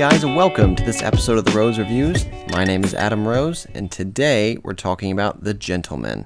[0.00, 2.24] guys, and welcome to this episode of the Rose Reviews.
[2.48, 6.24] My name is Adam Rose, and today we're talking about The Gentlemen.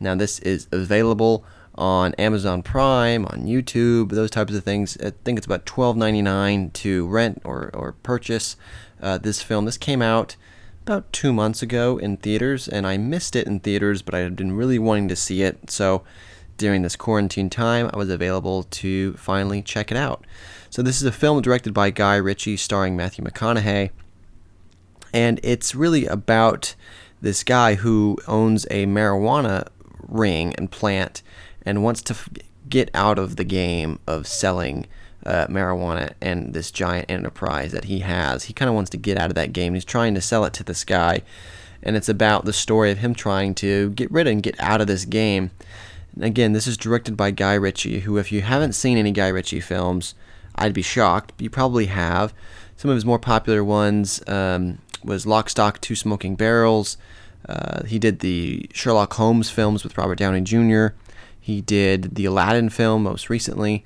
[0.00, 1.44] Now, this is available
[1.76, 4.96] on Amazon Prime, on YouTube, those types of things.
[5.00, 8.56] I think it's about $12.99 to rent or, or purchase
[9.00, 9.66] uh, this film.
[9.66, 10.34] This came out
[10.82, 14.34] about two months ago in theaters, and I missed it in theaters, but I had
[14.34, 15.70] been really wanting to see it.
[15.70, 16.02] So
[16.56, 20.24] during this quarantine time, I was available to finally check it out.
[20.70, 23.90] So this is a film directed by Guy Ritchie, starring Matthew McConaughey,
[25.12, 26.74] and it's really about
[27.20, 29.68] this guy who owns a marijuana
[30.08, 31.22] ring and plant
[31.64, 32.28] and wants to f-
[32.68, 34.86] get out of the game of selling
[35.24, 38.44] uh, marijuana and this giant enterprise that he has.
[38.44, 39.74] He kind of wants to get out of that game.
[39.74, 41.22] He's trying to sell it to this guy,
[41.82, 44.80] and it's about the story of him trying to get rid of and get out
[44.80, 45.50] of this game.
[46.20, 49.60] Again, this is directed by Guy Ritchie, who, if you haven't seen any Guy Ritchie
[49.60, 50.14] films,
[50.54, 51.32] I'd be shocked.
[51.38, 52.32] You probably have.
[52.76, 56.96] Some of his more popular ones um, was Lock, Stock, Two Smoking Barrels.
[57.48, 60.88] Uh, he did the Sherlock Holmes films with Robert Downey Jr.
[61.40, 63.84] He did the Aladdin film most recently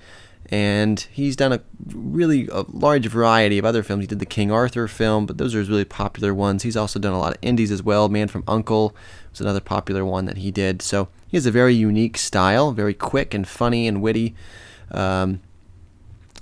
[0.50, 1.60] and he's done a
[1.92, 4.02] really a large variety of other films.
[4.02, 6.62] He did the King Arthur film, but those are his really popular ones.
[6.62, 8.08] He's also done a lot of indies as well.
[8.08, 8.96] Man from Uncle
[9.38, 10.82] was another popular one that he did.
[10.82, 14.34] So he has a very unique style, very quick and funny and witty
[14.90, 15.40] um,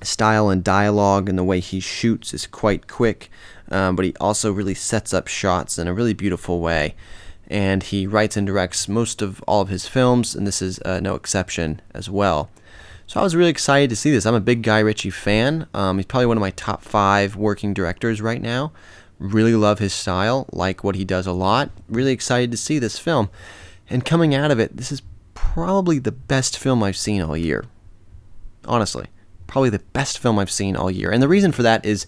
[0.03, 3.31] style and dialogue, and the way he shoots is quite quick.
[3.71, 6.95] Um, but he also really sets up shots in a really beautiful way.
[7.49, 11.01] And he writes and directs most of all of his films, and this is uh,
[11.01, 12.51] no exception as well.
[13.07, 14.27] So I was really excited to see this.
[14.27, 15.69] I'm a big Guy Ritchie fan.
[15.73, 18.73] Um, he's probably one of my top five working directors right now.
[19.19, 21.70] Really love his style, like what he does a lot.
[21.89, 23.31] Really excited to see this film.
[23.89, 25.03] And coming out of it, this is
[25.34, 27.64] probably the best film I've seen all year.
[28.64, 29.06] Honestly,
[29.47, 31.11] probably the best film I've seen all year.
[31.11, 32.06] And the reason for that is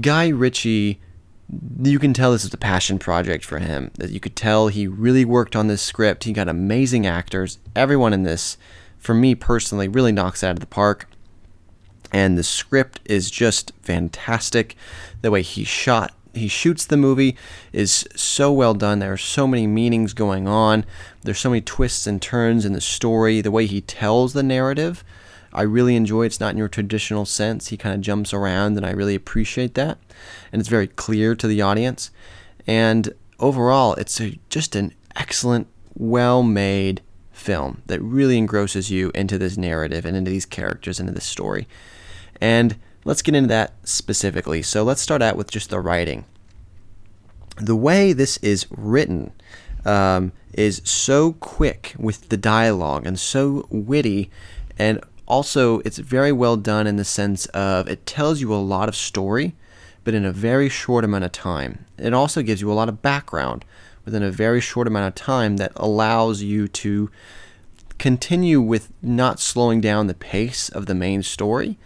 [0.00, 1.00] Guy Ritchie
[1.82, 3.90] you can tell this is a passion project for him.
[3.98, 6.24] That you could tell he really worked on this script.
[6.24, 7.58] He got amazing actors.
[7.76, 8.56] Everyone in this
[8.98, 11.06] for me personally, really knocks out of the park.
[12.14, 14.76] And the script is just fantastic.
[15.22, 17.36] The way he shot, he shoots the movie
[17.72, 19.00] is so well done.
[19.00, 20.84] There are so many meanings going on.
[21.24, 23.40] There's so many twists and turns in the story.
[23.40, 25.02] The way he tells the narrative,
[25.52, 26.22] I really enjoy.
[26.22, 26.26] It.
[26.26, 27.66] It's not in your traditional sense.
[27.68, 29.98] He kind of jumps around, and I really appreciate that.
[30.52, 32.12] And it's very clear to the audience.
[32.64, 37.02] And overall, it's a, just an excellent, well-made
[37.32, 41.66] film that really engrosses you into this narrative and into these characters, into this story.
[42.40, 44.62] And let's get into that specifically.
[44.62, 46.24] So let's start out with just the writing.
[47.56, 49.32] The way this is written
[49.84, 54.30] um, is so quick with the dialogue and so witty,
[54.78, 58.88] and also it's very well done in the sense of it tells you a lot
[58.88, 59.54] of story,
[60.02, 61.84] but in a very short amount of time.
[61.96, 63.64] It also gives you a lot of background
[64.04, 67.10] within a very short amount of time that allows you to
[67.98, 71.78] continue with not slowing down the pace of the main story,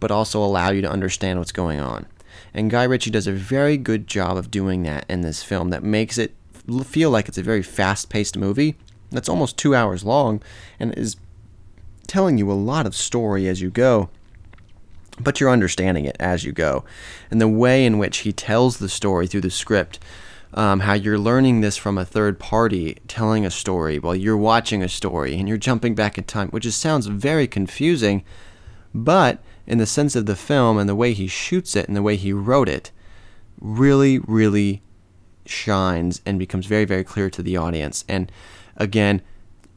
[0.00, 2.06] but also allow you to understand what's going on.
[2.52, 5.82] And Guy Ritchie does a very good job of doing that in this film that
[5.82, 6.34] makes it
[6.84, 8.76] feel like it's a very fast paced movie
[9.10, 10.42] that's almost two hours long
[10.80, 11.16] and is
[12.06, 14.08] telling you a lot of story as you go
[15.20, 16.84] but you're understanding it as you go.
[17.30, 19.98] And the way in which he tells the story through the script
[20.54, 24.82] um, how you're learning this from a third party telling a story while you're watching
[24.82, 28.24] a story and you're jumping back in time, which just sounds very confusing.
[28.94, 32.02] But in the sense of the film and the way he shoots it and the
[32.02, 32.92] way he wrote it,
[33.60, 34.82] really, really
[35.46, 38.04] shines and becomes very, very clear to the audience.
[38.08, 38.30] And
[38.76, 39.20] again,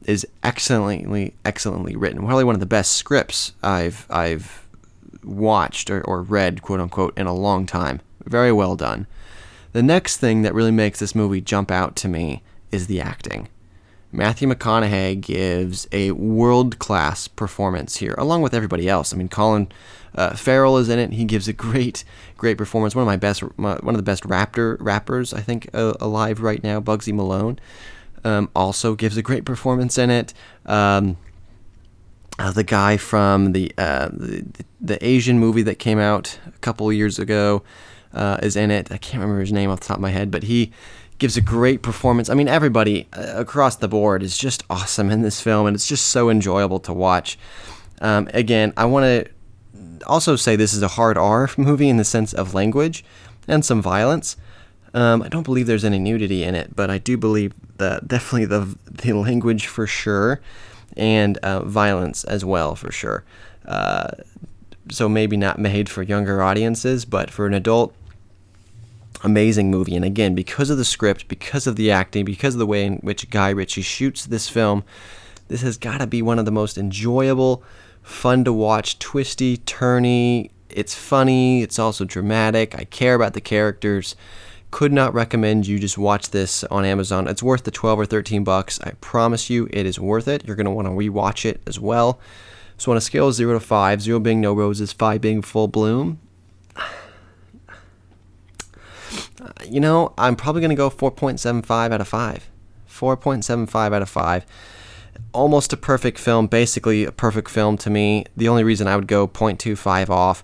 [0.06, 2.26] is excellently, excellently written.
[2.26, 4.68] Probably one of the best scripts I've I've
[5.24, 8.02] watched or, or read, quote unquote, in a long time.
[8.26, 9.08] Very well done.
[9.74, 12.42] The next thing that really makes this movie jump out to me
[12.72, 13.50] is the acting.
[14.12, 19.14] Matthew McConaughey gives a world class performance here, along with everybody else.
[19.14, 19.70] I mean, Colin
[20.16, 21.12] uh, Farrell is in it.
[21.12, 22.04] He gives a great,
[22.38, 22.96] great performance.
[22.96, 26.42] One of my best, my, one of the best raptor rappers I think uh, alive
[26.42, 26.80] right now.
[26.80, 27.60] Bugzy Malone
[28.24, 30.34] um, also gives a great performance in it.
[30.66, 31.18] Um,
[32.40, 34.46] uh, the guy from the, uh, the
[34.80, 37.64] the Asian movie that came out a couple years ago,
[38.14, 38.92] uh, is in it.
[38.92, 40.72] I can't remember his name off the top of my head, but he
[41.18, 42.30] gives a great performance.
[42.30, 45.88] I mean, everybody uh, across the board is just awesome in this film, and it's
[45.88, 47.38] just so enjoyable to watch.
[48.02, 49.30] Um, again, I want to
[50.06, 53.04] also say this is a hard R movie in the sense of language
[53.48, 54.38] and some violence.
[54.94, 58.46] Um, I don't believe there's any nudity in it, but I do believe that definitely
[58.46, 60.40] the the language for sure,
[60.96, 63.24] and uh, violence as well for sure.
[63.66, 64.12] Uh,
[64.90, 67.94] so maybe not made for younger audiences, but for an adult,
[69.24, 69.96] amazing movie.
[69.96, 72.98] And again, because of the script, because of the acting, because of the way in
[72.98, 74.84] which Guy Ritchie shoots this film,
[75.48, 77.64] this has got to be one of the most enjoyable,
[78.02, 80.52] fun to watch, twisty, turny.
[80.70, 82.76] It's funny, it's also dramatic.
[82.76, 84.16] I care about the characters.
[84.70, 87.28] Could not recommend you just watch this on Amazon.
[87.28, 88.82] It's worth the 12 or 13 bucks.
[88.82, 90.46] I promise you it is worth it.
[90.46, 92.20] You're going to want to rewatch it as well.
[92.78, 95.70] So on a scale of 0 to 5, 0 being no roses, 5 being full
[95.70, 96.20] bloom,
[99.66, 102.50] you know, I'm probably going to go 4.75 out of 5.
[102.90, 104.46] 4.75 out of 5.
[105.34, 108.26] Almost a perfect film, basically a perfect film to me.
[108.36, 110.44] The only reason I would go 0.25 off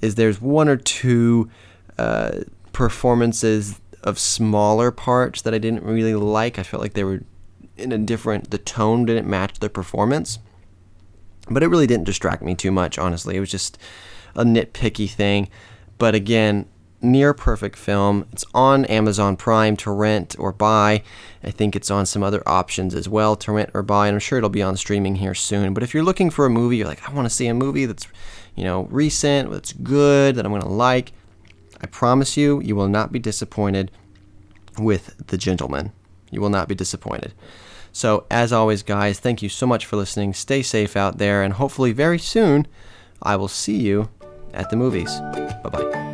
[0.00, 1.50] is there's one or two
[1.98, 2.40] uh,
[2.72, 6.58] performances of smaller parts that I didn't really like.
[6.58, 7.22] I felt like they were
[7.76, 10.38] in a different, the tone didn't match the performance.
[11.48, 13.36] But it really didn't distract me too much, honestly.
[13.36, 13.78] It was just
[14.34, 15.48] a nitpicky thing.
[15.98, 16.66] But again,
[17.02, 18.26] near perfect film.
[18.32, 21.02] It's on Amazon Prime to rent or buy.
[21.42, 24.20] I think it's on some other options as well to rent or buy, and I'm
[24.20, 25.74] sure it'll be on streaming here soon.
[25.74, 27.86] But if you're looking for a movie, you're like, I want to see a movie
[27.86, 28.06] that's,
[28.54, 31.12] you know, recent, that's good, that I'm going to like,
[31.80, 33.90] I promise you, you will not be disappointed
[34.78, 35.92] with The Gentlemen.
[36.30, 37.32] You will not be disappointed.
[37.92, 40.34] So, as always, guys, thank you so much for listening.
[40.34, 42.66] Stay safe out there, and hopefully, very soon,
[43.22, 44.10] I will see you
[44.52, 45.10] at the movies.
[45.18, 46.09] Bye bye.